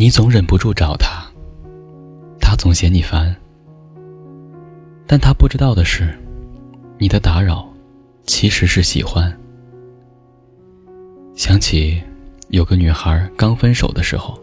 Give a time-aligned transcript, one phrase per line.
[0.00, 1.26] 你总忍不住找他，
[2.40, 3.34] 他总嫌你烦。
[5.08, 6.16] 但他不知道的是，
[6.98, 7.68] 你的打扰
[8.24, 9.36] 其实是喜欢。
[11.34, 12.00] 想起
[12.50, 14.38] 有个女孩刚分手的时候，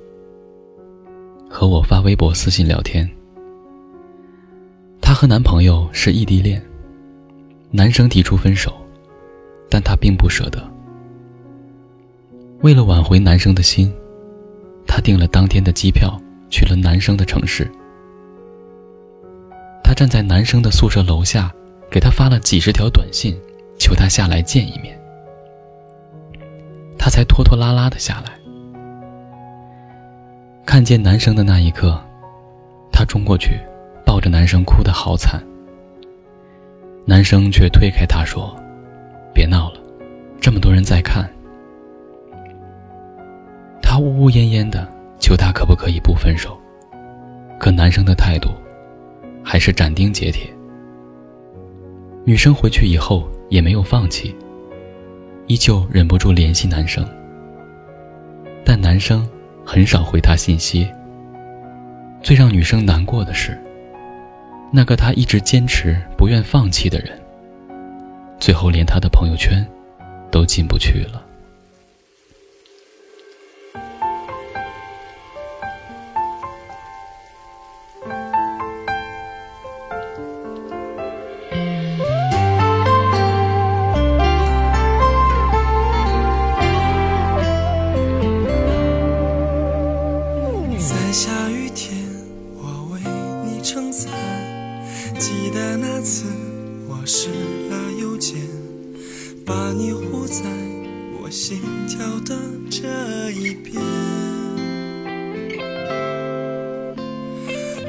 [1.50, 3.10] 和我发微博私信聊天。
[5.02, 6.62] 她和男朋友是异地恋，
[7.72, 8.76] 男生提出分手，
[9.70, 10.62] 但她并不舍得。
[12.60, 13.90] 为了挽回男生的心。
[14.96, 16.18] 她订了当天的机票，
[16.50, 17.70] 去了男生的城市。
[19.84, 21.52] 她站在男生的宿舍楼下，
[21.92, 23.38] 给他发了几十条短信，
[23.78, 24.98] 求他下来见一面。
[26.98, 28.40] 他才拖拖拉拉的下来。
[30.66, 32.02] 看见男生的那一刻，
[32.90, 33.60] 他冲过去，
[34.06, 35.44] 抱着男生哭得好惨。
[37.04, 38.56] 男生却推开她说
[39.36, 39.80] ：“别闹了，
[40.40, 41.30] 这么多人在看。”
[43.96, 44.86] 他呜呜咽咽的
[45.22, 46.60] 求他可不可以不分手，
[47.58, 48.50] 可男生的态度
[49.42, 50.54] 还是斩钉截铁。
[52.26, 54.36] 女生回去以后也没有放弃，
[55.48, 57.08] 依旧忍不住联系男生，
[58.66, 59.26] 但男生
[59.66, 60.86] 很少回她信息。
[62.22, 63.58] 最让女生难过的是，
[64.74, 67.18] 那个她一直坚持不愿放弃的人，
[68.42, 69.66] 最后连他的朋友圈
[70.30, 71.25] 都进不去了。
[90.88, 91.98] 在下雨天，
[92.56, 93.00] 我为
[93.44, 94.12] 你撑伞。
[95.18, 96.26] 记得那次
[96.88, 97.30] 我湿
[97.72, 98.38] 了又捡
[99.44, 100.44] 把你护在
[101.20, 102.38] 我心跳的
[102.70, 103.82] 这一边，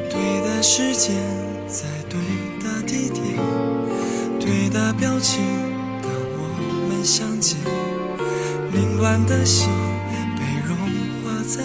[0.08, 1.14] 对的时间，
[1.68, 2.18] 在对
[2.64, 3.36] 的地点，
[4.40, 5.44] 对的表情，
[6.00, 7.58] 当我们相见，
[8.72, 9.68] 凌乱的心
[10.34, 10.74] 被融
[11.22, 11.62] 化在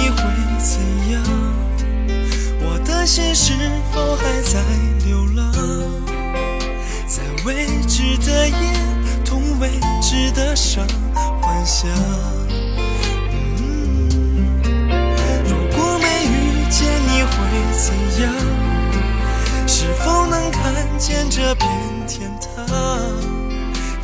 [0.00, 0.22] 你会
[0.60, 0.78] 怎
[1.10, 1.20] 样？
[2.60, 3.52] 我的心是
[3.92, 4.62] 否还在
[5.04, 5.52] 流浪，
[7.08, 8.54] 在未知的夜，
[9.24, 9.68] 同未
[10.00, 10.86] 知的伤，
[11.42, 11.90] 幻想。
[15.44, 17.34] 如果没遇见你会
[17.76, 17.92] 怎
[18.22, 18.32] 样？
[19.66, 20.62] 是否能看
[20.96, 21.68] 见这片
[22.06, 22.46] 天堂？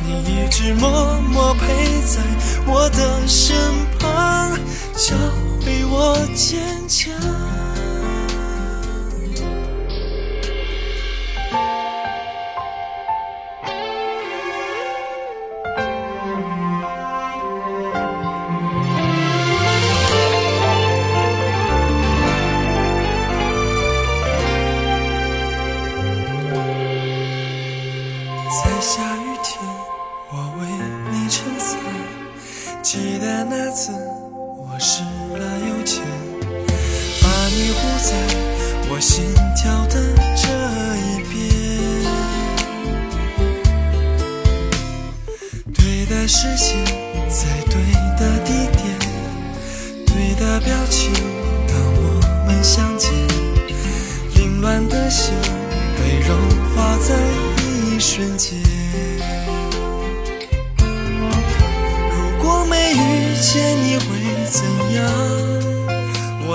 [0.03, 2.21] 你一直默默陪在
[2.67, 3.55] 我的身
[3.97, 4.51] 旁，
[5.65, 7.11] 陪我坚强。
[28.47, 29.59] 在下雨天，
[30.29, 30.67] 我为
[31.11, 31.79] 你撑伞，
[32.83, 34.24] 记得那次。
[34.75, 35.03] 我是
[35.39, 36.03] 拉又牵，
[37.21, 38.11] 把你护在
[38.89, 39.23] 我心
[39.55, 39.95] 跳的
[40.35, 40.49] 这
[40.99, 41.33] 一边，
[45.73, 46.83] 对的视线，
[47.29, 47.73] 在对
[48.19, 48.83] 的地点，
[50.07, 51.13] 对的表情，
[51.69, 53.09] 当我们相见，
[54.35, 55.33] 凌乱的心
[55.97, 56.37] 被融
[56.75, 57.15] 化在
[57.63, 58.84] 一瞬间。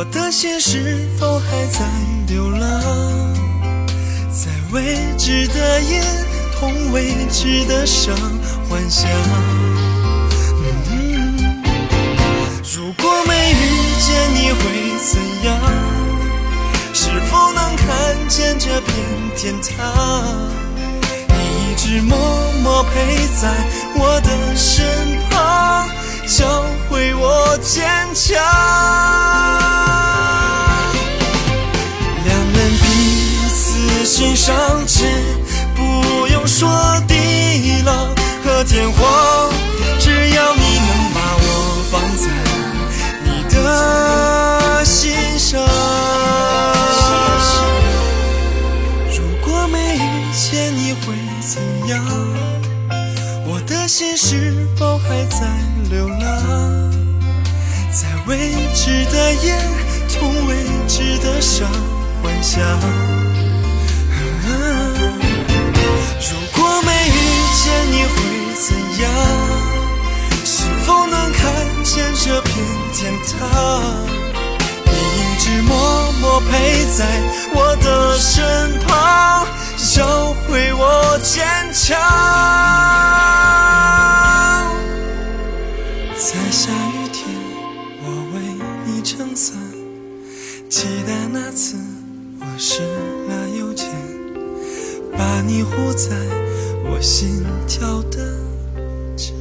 [0.00, 1.84] 我的心是否还在
[2.26, 2.80] 流浪，
[4.32, 6.02] 在未知的夜，
[6.58, 8.16] 同未知的伤，
[8.66, 9.10] 幻想。
[12.64, 13.54] 如果没遇
[14.00, 14.62] 见你会
[15.04, 15.54] 怎样？
[16.94, 17.86] 是否能看
[18.26, 18.96] 见这片
[19.36, 20.48] 天堂？
[21.28, 22.16] 你一直默
[22.62, 23.52] 默陪在
[23.96, 24.82] 我的身
[25.28, 25.86] 旁，
[26.26, 27.84] 教会我坚
[28.14, 28.40] 强。
[34.40, 34.56] 上
[34.86, 35.06] 牵，
[35.76, 36.66] 不用说
[37.06, 37.92] 地老
[38.42, 39.52] 和天荒，
[39.98, 41.44] 只要你能把我
[41.90, 42.24] 放在
[43.22, 45.60] 你的心上。
[49.14, 51.12] 如果没遇见你会
[51.42, 52.02] 怎样？
[53.44, 55.46] 我的心是否还在
[55.90, 56.90] 流浪？
[57.92, 59.60] 在未知的夜，
[60.08, 60.56] 从未
[60.88, 61.68] 知的伤
[62.22, 62.58] 幻想。
[73.00, 73.80] 见他，
[74.84, 77.06] 你一直默默陪在
[77.54, 79.46] 我的身旁，
[79.78, 81.42] 教会我坚
[81.72, 81.98] 强。
[86.14, 87.24] 在下雨天，
[88.04, 88.36] 我为
[88.84, 89.56] 你撑伞，
[90.68, 91.78] 记得那次
[92.38, 93.88] 我失了邮件，
[95.16, 96.10] 把你护在
[96.84, 98.18] 我心跳的
[99.16, 99.32] 这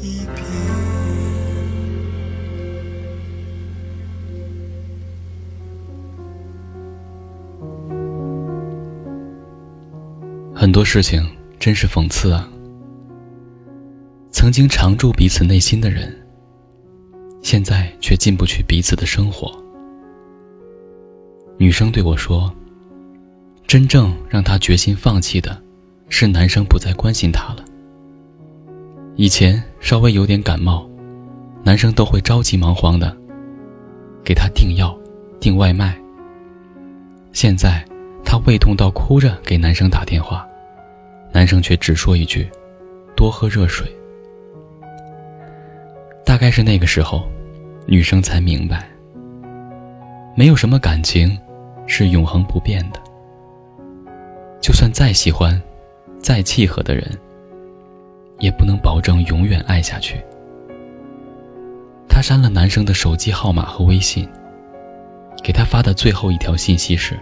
[0.00, 0.79] 一边。
[10.60, 11.26] 很多事情
[11.58, 12.46] 真是讽刺啊！
[14.30, 16.14] 曾经常驻彼此内心的人，
[17.40, 19.50] 现在却进不去彼此的生活。
[21.56, 22.54] 女生对我说
[23.66, 25.58] ：“真正让她决心放弃的，
[26.10, 27.64] 是男生不再关心她了。
[29.16, 30.86] 以前稍微有点感冒，
[31.62, 33.16] 男生都会着急忙慌的
[34.22, 34.94] 给她订药、
[35.40, 35.98] 订外卖。
[37.32, 37.82] 现在
[38.22, 40.46] 她胃痛到哭着给男生打电话。”
[41.32, 42.50] 男生却只说一句
[43.16, 43.86] ：“多喝热水。”
[46.26, 47.28] 大概是那个时候，
[47.86, 48.88] 女生才明白，
[50.36, 51.38] 没有什么感情
[51.86, 53.00] 是永恒不变的。
[54.60, 55.60] 就算再喜欢、
[56.18, 57.18] 再契合的人，
[58.38, 60.20] 也不能保证永远爱下去。
[62.08, 64.28] 她删了男生的手机号码和微信，
[65.42, 67.18] 给他发的最后一条信息是：“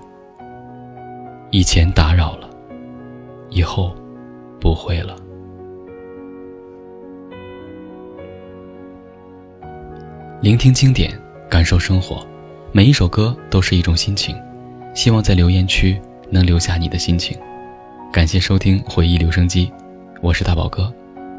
[1.51, 2.49] 以前打扰了。”
[3.51, 3.95] 以后，
[4.61, 5.17] 不会了。
[10.41, 11.13] 聆听经典，
[11.51, 12.25] 感受生活，
[12.73, 14.37] 每一首歌都是一种心情。
[14.95, 16.01] 希望在留言区
[16.31, 17.37] 能留下你的心情。
[18.13, 19.71] 感谢收听回忆留声机，
[20.21, 20.93] 我是大宝哥，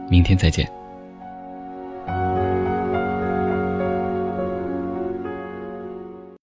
[0.09, 0.78] 明天再见。